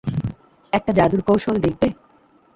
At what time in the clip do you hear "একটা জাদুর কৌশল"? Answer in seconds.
0.73-1.55